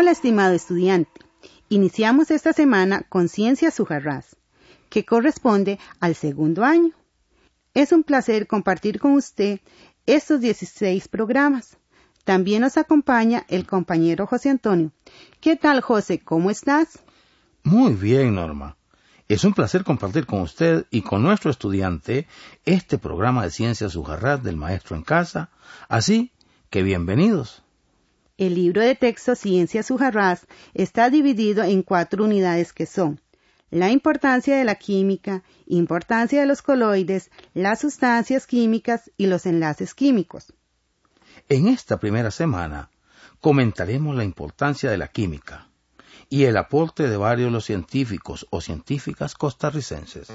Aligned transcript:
Hola, 0.00 0.12
estimado 0.12 0.54
estudiante. 0.54 1.20
Iniciamos 1.68 2.30
esta 2.30 2.54
semana 2.54 3.02
con 3.10 3.28
Ciencias 3.28 3.82
que 4.88 5.04
corresponde 5.04 5.78
al 6.00 6.14
segundo 6.14 6.64
año. 6.64 6.94
Es 7.74 7.92
un 7.92 8.02
placer 8.02 8.46
compartir 8.46 8.98
con 8.98 9.12
usted 9.12 9.60
estos 10.06 10.40
16 10.40 11.06
programas. 11.08 11.76
También 12.24 12.62
nos 12.62 12.78
acompaña 12.78 13.44
el 13.48 13.66
compañero 13.66 14.26
José 14.26 14.48
Antonio. 14.48 14.90
¿Qué 15.38 15.56
tal, 15.56 15.82
José? 15.82 16.18
¿Cómo 16.18 16.50
estás? 16.50 17.00
Muy 17.62 17.92
bien, 17.92 18.36
Norma. 18.36 18.78
Es 19.28 19.44
un 19.44 19.52
placer 19.52 19.84
compartir 19.84 20.24
con 20.24 20.40
usted 20.40 20.86
y 20.90 21.02
con 21.02 21.22
nuestro 21.22 21.50
estudiante 21.50 22.26
este 22.64 22.96
programa 22.96 23.42
de 23.42 23.50
Ciencias 23.50 23.92
Sujarrás 23.92 24.42
del 24.42 24.56
Maestro 24.56 24.96
en 24.96 25.02
Casa. 25.02 25.50
Así 25.90 26.32
que 26.70 26.82
bienvenidos. 26.82 27.62
El 28.40 28.54
libro 28.54 28.80
de 28.80 28.94
texto 28.94 29.34
Ciencias 29.34 29.88
Sujarrás 29.88 30.46
está 30.72 31.10
dividido 31.10 31.62
en 31.62 31.82
cuatro 31.82 32.24
unidades 32.24 32.72
que 32.72 32.86
son 32.86 33.20
la 33.70 33.90
importancia 33.90 34.56
de 34.56 34.64
la 34.64 34.76
química, 34.76 35.42
importancia 35.66 36.40
de 36.40 36.46
los 36.46 36.62
coloides, 36.62 37.30
las 37.52 37.80
sustancias 37.80 38.46
químicas 38.46 39.10
y 39.18 39.26
los 39.26 39.44
enlaces 39.44 39.92
químicos. 39.94 40.54
En 41.50 41.68
esta 41.68 42.00
primera 42.00 42.30
semana 42.30 42.88
comentaremos 43.42 44.16
la 44.16 44.24
importancia 44.24 44.90
de 44.90 44.96
la 44.96 45.08
química 45.08 45.68
y 46.30 46.44
el 46.44 46.56
aporte 46.56 47.10
de 47.10 47.18
varios 47.18 47.48
de 47.48 47.52
los 47.52 47.66
científicos 47.66 48.46
o 48.48 48.62
científicas 48.62 49.34
costarricenses. 49.34 50.28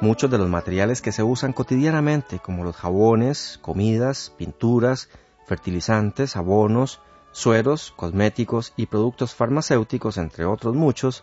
Muchos 0.00 0.30
de 0.30 0.38
los 0.38 0.48
materiales 0.48 1.02
que 1.02 1.12
se 1.12 1.22
usan 1.22 1.52
cotidianamente, 1.52 2.38
como 2.38 2.64
los 2.64 2.74
jabones, 2.74 3.58
comidas, 3.60 4.32
pinturas, 4.38 5.10
fertilizantes, 5.46 6.36
abonos, 6.36 7.00
sueros, 7.32 7.92
cosméticos 7.96 8.72
y 8.76 8.86
productos 8.86 9.34
farmacéuticos, 9.34 10.16
entre 10.16 10.46
otros 10.46 10.74
muchos, 10.74 11.22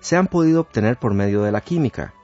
se 0.00 0.16
han 0.16 0.28
podido 0.28 0.62
obtener 0.62 0.98
por 0.98 1.12
medio 1.12 1.42
de 1.42 1.52
la 1.52 1.60
química, 1.60 2.14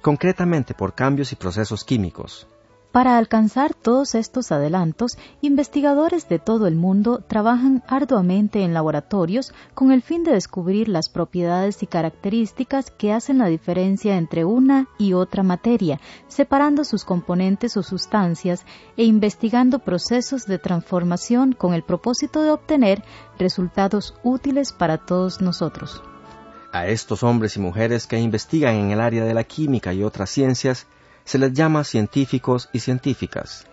concretamente 0.00 0.72
por 0.72 0.94
cambios 0.94 1.32
y 1.32 1.36
procesos 1.36 1.84
químicos. 1.84 2.48
Para 2.92 3.16
alcanzar 3.16 3.72
todos 3.72 4.14
estos 4.14 4.52
adelantos, 4.52 5.16
investigadores 5.40 6.28
de 6.28 6.38
todo 6.38 6.66
el 6.66 6.76
mundo 6.76 7.24
trabajan 7.26 7.82
arduamente 7.88 8.64
en 8.64 8.74
laboratorios 8.74 9.54
con 9.72 9.92
el 9.92 10.02
fin 10.02 10.24
de 10.24 10.32
descubrir 10.32 10.88
las 10.88 11.08
propiedades 11.08 11.82
y 11.82 11.86
características 11.86 12.90
que 12.90 13.14
hacen 13.14 13.38
la 13.38 13.46
diferencia 13.46 14.18
entre 14.18 14.44
una 14.44 14.88
y 14.98 15.14
otra 15.14 15.42
materia, 15.42 16.00
separando 16.28 16.84
sus 16.84 17.06
componentes 17.06 17.78
o 17.78 17.82
sustancias 17.82 18.66
e 18.98 19.04
investigando 19.04 19.78
procesos 19.78 20.44
de 20.44 20.58
transformación 20.58 21.54
con 21.54 21.72
el 21.72 21.84
propósito 21.84 22.42
de 22.42 22.50
obtener 22.50 23.02
resultados 23.38 24.14
útiles 24.22 24.74
para 24.74 24.98
todos 24.98 25.40
nosotros. 25.40 26.02
A 26.72 26.86
estos 26.88 27.22
hombres 27.22 27.56
y 27.56 27.60
mujeres 27.60 28.06
que 28.06 28.18
investigan 28.18 28.74
en 28.74 28.90
el 28.90 29.00
área 29.00 29.24
de 29.24 29.32
la 29.32 29.44
química 29.44 29.94
y 29.94 30.02
otras 30.02 30.28
ciencias, 30.28 30.86
se 31.24 31.38
les 31.38 31.52
llama 31.52 31.84
científicos 31.84 32.68
y 32.72 32.80
científicas. 32.80 33.66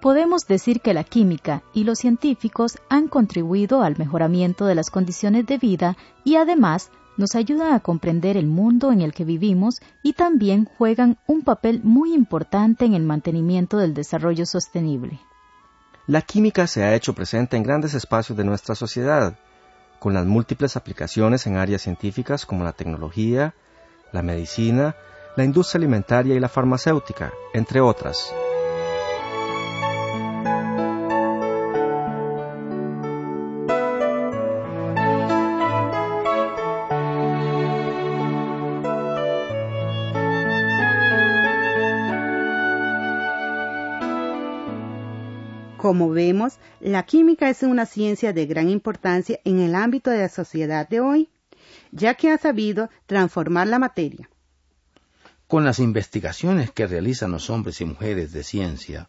Podemos 0.00 0.46
decir 0.46 0.80
que 0.80 0.94
la 0.94 1.04
química 1.04 1.62
y 1.72 1.84
los 1.84 1.98
científicos 1.98 2.78
han 2.88 3.08
contribuido 3.08 3.82
al 3.82 3.96
mejoramiento 3.96 4.66
de 4.66 4.74
las 4.74 4.90
condiciones 4.90 5.46
de 5.46 5.58
vida 5.58 5.96
y 6.24 6.36
además 6.36 6.90
nos 7.16 7.34
ayudan 7.34 7.72
a 7.72 7.80
comprender 7.80 8.36
el 8.36 8.46
mundo 8.46 8.92
en 8.92 9.00
el 9.00 9.12
que 9.12 9.24
vivimos 9.24 9.80
y 10.02 10.12
también 10.12 10.66
juegan 10.66 11.18
un 11.26 11.42
papel 11.42 11.80
muy 11.82 12.14
importante 12.14 12.84
en 12.84 12.94
el 12.94 13.02
mantenimiento 13.02 13.78
del 13.78 13.94
desarrollo 13.94 14.44
sostenible. 14.44 15.18
La 16.06 16.22
química 16.22 16.66
se 16.66 16.84
ha 16.84 16.94
hecho 16.94 17.14
presente 17.14 17.56
en 17.56 17.62
grandes 17.62 17.94
espacios 17.94 18.36
de 18.38 18.44
nuestra 18.44 18.74
sociedad, 18.74 19.38
con 19.98 20.14
las 20.14 20.26
múltiples 20.26 20.76
aplicaciones 20.76 21.46
en 21.46 21.56
áreas 21.56 21.82
científicas 21.82 22.46
como 22.46 22.64
la 22.64 22.72
tecnología, 22.72 23.54
la 24.12 24.22
medicina, 24.22 24.94
la 25.36 25.44
industria 25.44 25.78
alimentaria 25.78 26.34
y 26.34 26.40
la 26.40 26.48
farmacéutica, 26.48 27.32
entre 27.52 27.80
otras. 27.80 28.32
Como 45.76 46.10
vemos, 46.10 46.58
la 46.80 47.04
química 47.04 47.48
es 47.48 47.62
una 47.62 47.86
ciencia 47.86 48.32
de 48.32 48.46
gran 48.46 48.68
importancia 48.68 49.38
en 49.44 49.60
el 49.60 49.74
ámbito 49.74 50.10
de 50.10 50.18
la 50.18 50.28
sociedad 50.28 50.88
de 50.88 51.00
hoy, 51.00 51.28
ya 51.92 52.14
que 52.14 52.30
ha 52.30 52.38
sabido 52.38 52.88
transformar 53.06 53.68
la 53.68 53.78
materia. 53.78 54.28
Con 55.48 55.64
las 55.64 55.78
investigaciones 55.78 56.72
que 56.72 56.88
realizan 56.88 57.30
los 57.30 57.50
hombres 57.50 57.80
y 57.80 57.84
mujeres 57.84 58.32
de 58.32 58.42
ciencia, 58.42 59.08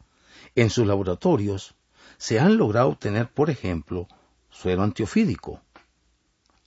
en 0.53 0.69
sus 0.69 0.85
laboratorios 0.85 1.75
se 2.17 2.39
han 2.39 2.57
logrado 2.57 2.89
obtener, 2.89 3.27
por 3.27 3.49
ejemplo, 3.49 4.07
suero 4.51 4.83
antiofídico, 4.83 5.61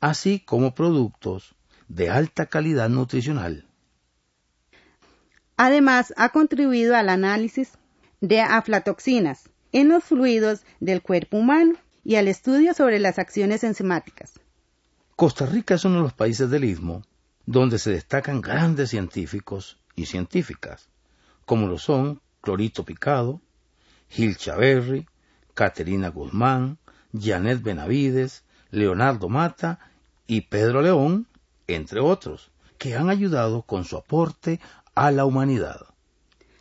así 0.01 0.41
como 0.41 0.75
productos 0.75 1.55
de 1.87 2.11
alta 2.11 2.47
calidad 2.47 2.89
nutricional. 2.89 3.65
Además, 5.57 6.15
ha 6.17 6.31
contribuido 6.31 6.97
al 6.97 7.09
análisis 7.09 7.73
de 8.21 8.41
aflatoxinas 8.41 9.51
en 9.71 9.89
los 9.89 10.03
fluidos 10.03 10.63
del 10.81 11.01
cuerpo 11.01 11.37
humano 11.37 11.75
y 12.03 12.17
al 12.17 12.27
estudio 12.27 12.75
sobre 12.75 12.99
las 12.99 13.21
acciones 13.21 13.63
enzimáticas. 13.63 14.41
Costa 15.15 15.47
Rica 15.47 15.75
es 15.75 15.85
uno 15.85 15.97
de 15.97 16.03
los 16.03 16.13
países 16.13 16.51
del 16.51 16.65
Istmo 16.65 17.03
donde 17.51 17.81
se 17.81 17.91
destacan 17.91 18.41
grandes 18.41 18.91
científicos 18.91 19.77
y 19.97 20.07
científicas, 20.07 20.89
como 21.45 21.67
lo 21.67 21.79
son 21.79 22.21
Clorito 22.43 22.85
Picado, 22.85 23.41
Gil 24.09 24.37
Chaverri, 24.37 25.09
Caterina 25.55 26.11
Guzmán, 26.11 26.79
Janet 27.13 27.61
Benavides, 27.61 28.45
Leonardo 28.71 29.29
Mata 29.29 29.81
y 30.29 30.43
Pedro 30.43 30.81
León, 30.81 31.27
entre 31.67 31.99
otros, 31.99 32.53
que 32.79 32.95
han 32.95 33.11
ayudado 33.11 33.63
con 33.63 33.85
su 33.85 33.97
aporte 33.97 34.61
a 34.95 35.11
la 35.11 35.25
humanidad. 35.25 35.81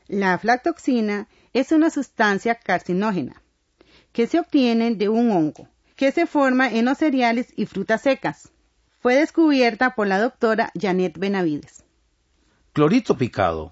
La 0.08 0.34
aflatoxina 0.34 1.28
es 1.54 1.72
una 1.72 1.92
sustancia 1.92 2.56
carcinógena 2.56 3.44
que 4.12 4.26
se 4.26 4.40
obtiene 4.40 4.96
de 4.96 5.08
un 5.08 5.30
hongo 5.30 5.68
que 5.96 6.12
se 6.12 6.26
forma 6.26 6.68
en 6.68 6.86
los 6.86 6.98
cereales 6.98 7.54
y 7.56 7.68
frutas 7.68 8.02
secas 8.02 8.50
fue 9.00 9.16
descubierta 9.16 9.96
por 9.96 10.08
la 10.08 10.20
doctora 10.20 10.72
Janet 10.80 11.18
Benavides. 11.18 11.84
Clorito 12.74 13.18
picado, 13.18 13.72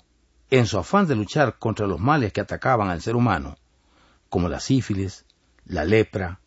en 0.50 0.65
su 0.65 0.77
afán 0.77 1.07
de 1.07 1.15
luchar 1.15 1.59
contra 1.59 1.88
los 1.88 2.00
males 2.00 2.31
que 2.31 2.41
atacaban 2.41 2.89
al 2.89 3.01
ser 3.01 3.15
humano, 3.15 3.57
como 4.29 4.50
la 4.50 4.59
sífilis, 4.59 5.25
la 5.65 5.83
lepra, 5.83 6.39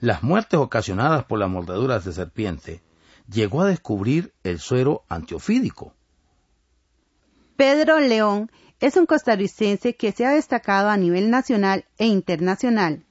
las 0.00 0.22
muertes 0.22 0.58
ocasionadas 0.58 1.24
por 1.24 1.38
las 1.38 1.48
mordeduras 1.48 2.04
de 2.04 2.12
serpiente, 2.12 2.82
llegó 3.30 3.62
a 3.62 3.68
descubrir 3.68 4.32
el 4.42 4.58
suero 4.58 5.04
antiofídico. 5.08 5.94
Pedro 7.56 8.00
León 8.00 8.50
es 8.80 8.96
un 8.96 9.06
costarricense 9.06 9.96
que 9.96 10.12
se 10.12 10.26
ha 10.26 10.30
destacado 10.30 10.90
a 10.90 10.96
nivel 10.96 11.30
nacional 11.30 11.86
e 11.96 12.06
internacional 12.06 13.04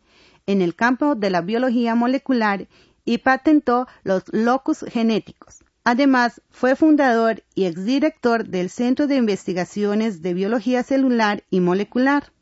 en 0.46 0.62
el 0.62 0.76
campo 0.76 1.16
de 1.16 1.32
la 1.32 1.42
biología 1.42 1.96
molecular 1.96 2.68
y 3.06 3.20
patentó 3.20 3.88
los 4.04 4.24
locus 4.32 4.84
genéticos, 4.88 5.64
Además, 5.88 6.42
fue 6.50 6.76
fundador 6.76 7.44
y 7.54 7.66
exdirector 7.66 8.48
del 8.48 8.72
Centro 8.72 9.06
de 9.06 9.18
Investigaciones 9.18 10.24
de 10.24 10.34
Biología 10.34 10.82
Celular 10.82 11.44
y 11.52 11.60
Molecular 11.60 12.34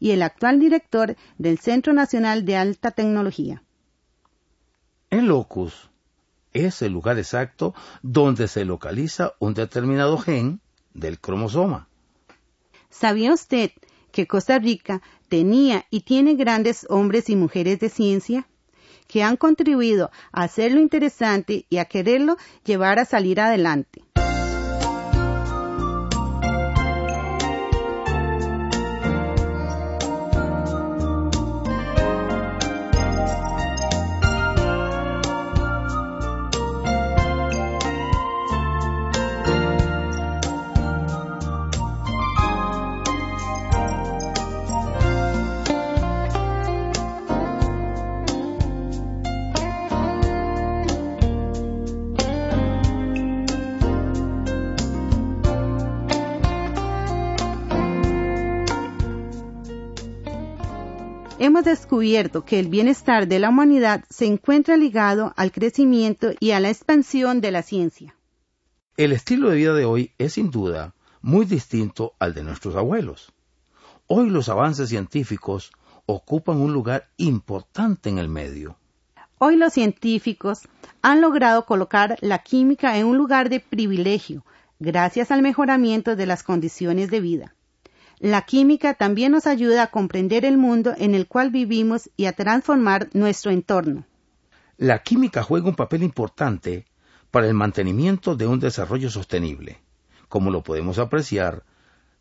y 0.00 0.10
el 0.10 0.22
actual 0.22 0.58
director 0.58 1.14
del 1.38 1.60
Centro 1.60 1.92
Nacional 1.92 2.44
de 2.44 2.56
Alta 2.56 2.90
Tecnología. 2.90 3.62
El 5.08 5.26
locus 5.26 5.88
es 6.52 6.82
el 6.82 6.90
lugar 6.90 7.16
exacto 7.16 7.74
donde 8.02 8.48
se 8.48 8.64
localiza 8.64 9.34
un 9.38 9.54
determinado 9.54 10.18
gen 10.18 10.60
del 10.94 11.20
cromosoma. 11.20 11.88
¿Sabía 12.90 13.32
usted 13.32 13.70
que 14.10 14.26
Costa 14.26 14.58
Rica 14.58 15.00
tenía 15.28 15.86
y 15.90 16.00
tiene 16.00 16.34
grandes 16.34 16.88
hombres 16.90 17.30
y 17.30 17.36
mujeres 17.36 17.78
de 17.78 17.88
ciencia? 17.88 18.48
Que 19.06 19.22
han 19.22 19.36
contribuido 19.36 20.10
a 20.32 20.44
hacerlo 20.44 20.80
interesante 20.80 21.66
y 21.68 21.78
a 21.78 21.86
quererlo 21.86 22.36
llevar 22.64 22.98
a 22.98 23.04
salir 23.04 23.40
adelante. 23.40 24.03
Hemos 61.38 61.64
descubierto 61.64 62.44
que 62.44 62.58
el 62.60 62.68
bienestar 62.68 63.26
de 63.26 63.38
la 63.38 63.48
humanidad 63.48 64.04
se 64.08 64.26
encuentra 64.26 64.76
ligado 64.76 65.32
al 65.36 65.52
crecimiento 65.52 66.32
y 66.40 66.52
a 66.52 66.60
la 66.60 66.70
expansión 66.70 67.40
de 67.40 67.50
la 67.50 67.62
ciencia. 67.62 68.14
El 68.96 69.12
estilo 69.12 69.50
de 69.50 69.56
vida 69.56 69.74
de 69.74 69.84
hoy 69.84 70.12
es 70.18 70.34
sin 70.34 70.50
duda 70.50 70.94
muy 71.20 71.46
distinto 71.46 72.14
al 72.18 72.34
de 72.34 72.42
nuestros 72.42 72.76
abuelos. 72.76 73.32
Hoy 74.06 74.30
los 74.30 74.48
avances 74.48 74.88
científicos 74.88 75.72
ocupan 76.06 76.58
un 76.60 76.72
lugar 76.72 77.08
importante 77.16 78.10
en 78.10 78.18
el 78.18 78.28
medio. 78.28 78.76
Hoy 79.38 79.56
los 79.56 79.72
científicos 79.72 80.68
han 81.02 81.20
logrado 81.20 81.64
colocar 81.66 82.16
la 82.20 82.40
química 82.40 82.98
en 82.98 83.06
un 83.06 83.16
lugar 83.16 83.48
de 83.48 83.60
privilegio 83.60 84.44
gracias 84.78 85.30
al 85.30 85.42
mejoramiento 85.42 86.14
de 86.14 86.26
las 86.26 86.42
condiciones 86.42 87.10
de 87.10 87.20
vida. 87.20 87.54
La 88.24 88.46
química 88.46 88.94
también 88.94 89.32
nos 89.32 89.46
ayuda 89.46 89.82
a 89.82 89.86
comprender 89.88 90.46
el 90.46 90.56
mundo 90.56 90.94
en 90.96 91.14
el 91.14 91.28
cual 91.28 91.50
vivimos 91.50 92.08
y 92.16 92.24
a 92.24 92.32
transformar 92.32 93.10
nuestro 93.12 93.50
entorno. 93.50 94.06
La 94.78 95.02
química 95.02 95.42
juega 95.42 95.68
un 95.68 95.76
papel 95.76 96.02
importante 96.02 96.86
para 97.30 97.46
el 97.46 97.52
mantenimiento 97.52 98.34
de 98.34 98.46
un 98.46 98.60
desarrollo 98.60 99.10
sostenible. 99.10 99.82
Como 100.30 100.50
lo 100.50 100.62
podemos 100.62 100.98
apreciar, 100.98 101.64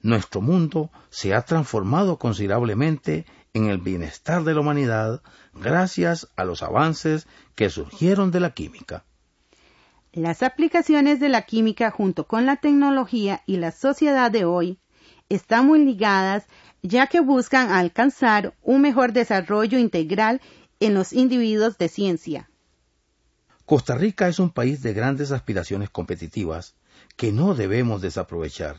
nuestro 0.01 0.41
mundo 0.41 0.91
se 1.09 1.33
ha 1.33 1.43
transformado 1.43 2.19
considerablemente 2.19 3.25
en 3.53 3.69
el 3.69 3.77
bienestar 3.77 4.43
de 4.43 4.55
la 4.55 4.59
humanidad 4.59 5.21
gracias 5.53 6.27
a 6.35 6.43
los 6.43 6.63
avances 6.63 7.27
que 7.55 7.69
surgieron 7.69 8.29
de 8.29 8.41
la 8.41 8.53
química. 8.53 9.05
Las 10.11 10.43
aplicaciones 10.43 11.21
de 11.21 11.29
la 11.29 11.43
química 11.43 11.91
junto 11.91 12.27
con 12.27 12.45
la 12.45 12.57
tecnología 12.57 13.41
y 13.45 13.55
la 13.55 13.71
sociedad 13.71 14.29
de 14.29 14.43
hoy 14.43 14.79
están 15.29 15.67
muy 15.67 15.83
ligadas 15.83 16.45
ya 16.81 17.07
que 17.07 17.21
buscan 17.21 17.71
alcanzar 17.71 18.53
un 18.61 18.81
mejor 18.81 19.13
desarrollo 19.13 19.79
integral 19.79 20.41
en 20.79 20.93
los 20.93 21.13
individuos 21.13 21.77
de 21.77 21.87
ciencia. 21.87 22.49
Costa 23.65 23.95
Rica 23.95 24.27
es 24.27 24.39
un 24.39 24.49
país 24.49 24.83
de 24.83 24.93
grandes 24.93 25.31
aspiraciones 25.31 25.89
competitivas 25.89 26.75
que 27.15 27.31
no 27.31 27.55
debemos 27.55 28.01
desaprovechar 28.01 28.77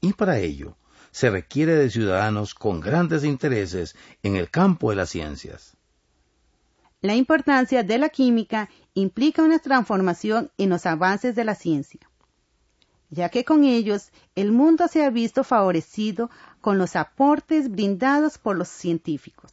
y 0.00 0.12
para 0.12 0.38
ello 0.38 0.76
se 1.12 1.30
requiere 1.30 1.76
de 1.76 1.90
ciudadanos 1.90 2.54
con 2.54 2.80
grandes 2.80 3.22
intereses 3.22 3.94
en 4.24 4.34
el 4.34 4.50
campo 4.50 4.90
de 4.90 4.96
las 4.96 5.10
ciencias. 5.10 5.76
La 7.00 7.14
importancia 7.14 7.84
de 7.84 7.98
la 7.98 8.08
química 8.08 8.68
implica 8.94 9.42
una 9.42 9.60
transformación 9.60 10.50
en 10.58 10.70
los 10.70 10.86
avances 10.86 11.36
de 11.36 11.44
la 11.44 11.54
ciencia 11.54 12.00
ya 13.10 13.28
que 13.28 13.44
con 13.44 13.64
ellos 13.64 14.10
el 14.34 14.52
mundo 14.52 14.88
se 14.88 15.04
ha 15.04 15.10
visto 15.10 15.44
favorecido 15.44 16.30
con 16.60 16.78
los 16.78 16.96
aportes 16.96 17.70
brindados 17.70 18.38
por 18.38 18.56
los 18.56 18.68
científicos. 18.68 19.52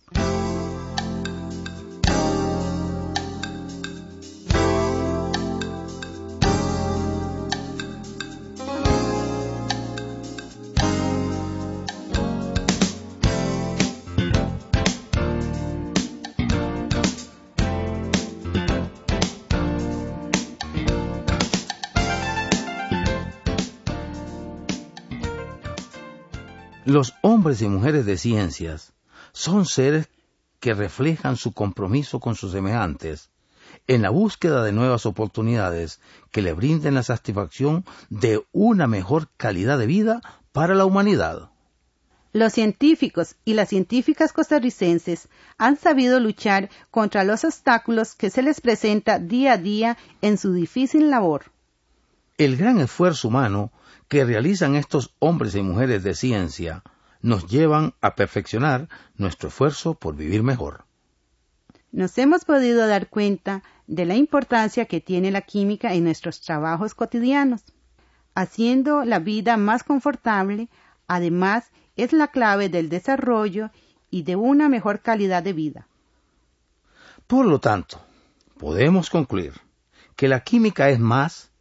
Hombres 27.42 27.64
y 27.64 27.68
mujeres 27.68 28.06
de 28.06 28.20
ciencias 28.20 28.94
son 29.32 29.66
seres 29.66 30.08
que 30.60 30.76
reflejan 30.76 31.38
su 31.38 31.54
compromiso 31.54 32.20
con 32.20 32.36
sus 32.36 32.52
semejantes 32.52 33.32
en 33.88 34.04
la 34.04 34.12
búsqueda 34.12 34.64
de 34.64 34.72
nuevas 34.72 35.08
oportunidades 35.08 36.00
que 36.30 36.44
le 36.44 36.54
brinden 36.54 36.94
la 36.94 37.02
satisfacción 37.02 37.84
de 38.12 38.46
una 38.52 38.86
mejor 38.86 39.28
calidad 39.38 39.80
de 39.80 39.88
vida 39.88 40.22
para 40.52 40.76
la 40.76 40.86
humanidad. 40.86 41.50
Los 42.32 42.54
científicos 42.54 43.38
y 43.44 43.56
las 43.56 43.70
científicas 43.70 44.34
costarricenses 44.34 45.28
han 45.58 45.78
sabido 45.78 46.19
luchar 46.19 46.69
contra 46.92 47.24
los 47.24 47.44
obstáculos 47.44 48.14
que 48.14 48.30
se 48.30 48.44
les 48.44 48.62
presenta 48.62 49.18
día 49.18 49.54
a 49.54 49.57
día 49.57 49.98
en 50.21 50.38
su 50.38 50.54
difícil 50.54 51.10
labor. 51.10 51.45
El 52.38 52.56
gran 52.56 52.80
esfuerzo 52.80 53.30
humano 53.30 53.71
que 54.10 54.26
realizan 54.26 54.76
estos 54.76 55.16
hombres 55.18 55.56
y 55.56 55.64
mujeres 55.64 56.04
de 56.04 56.14
ciencia 56.14 56.83
nos 57.21 57.47
llevan 57.47 57.94
a 58.01 58.16
perfeccionar 58.16 58.90
nuestro 59.16 59.49
esfuerzo 59.49 59.94
por 59.94 60.16
vivir 60.16 60.44
mejor. 60.44 60.85
Nos 61.92 62.18
hemos 62.18 62.45
podido 62.45 62.87
dar 62.87 63.09
cuenta 63.09 63.63
de 63.87 64.06
la 64.06 64.16
importancia 64.16 64.85
que 64.85 65.01
tiene 65.01 65.31
la 65.31 65.42
química 65.42 65.94
en 65.94 66.06
nuestros 66.06 66.42
trabajos 66.42 66.95
cotidianos, 66.95 67.63
haciendo 68.33 69.04
la 69.04 69.19
vida 69.19 69.57
más 69.57 69.83
confortable, 69.83 70.69
además 71.07 71.69
es 71.97 72.13
la 72.13 72.28
clave 72.28 72.69
del 72.69 72.87
desarrollo 72.87 73.71
y 74.09 74.23
de 74.23 74.37
una 74.37 74.69
mejor 74.69 75.01
calidad 75.01 75.44
de 75.44 75.54
vida. 75.54 75.87
Por 77.28 77.45
lo 77.45 77.59
tanto, 77.59 78.01
podemos 78.57 79.09
concluir 79.09 79.54
que 80.16 80.28
la 80.28 80.42
química 80.42 80.90
es 80.90 80.99
más 80.99 81.51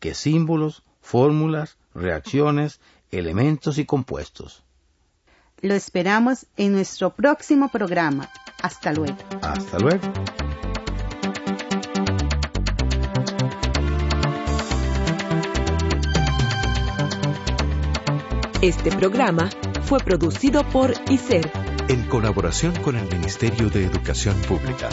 que 0.00 0.14
símbolos 0.14 0.82
fórmulas, 1.00 1.78
reacciones, 1.94 2.80
elementos 3.10 3.78
y 3.78 3.86
compuestos. 3.86 4.65
Lo 5.62 5.74
esperamos 5.74 6.46
en 6.56 6.72
nuestro 6.72 7.14
próximo 7.14 7.68
programa. 7.68 8.28
Hasta 8.62 8.92
luego. 8.92 9.16
Hasta 9.42 9.78
luego. 9.78 10.00
Este 18.62 18.90
programa 18.90 19.50
fue 19.84 20.00
producido 20.00 20.64
por 20.70 20.92
ICER 21.08 21.50
en 21.88 22.02
colaboración 22.08 22.74
con 22.82 22.96
el 22.96 23.06
Ministerio 23.08 23.70
de 23.70 23.84
Educación 23.84 24.34
Pública. 24.42 24.88